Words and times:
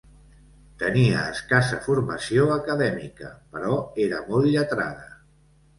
Tenia 0.83 1.25
escassa 1.33 1.79
formació 1.89 2.49
acadèmica, 2.57 3.33
però 3.55 3.79
era 4.09 4.27
molt 4.33 4.53
lletrada. 4.59 5.09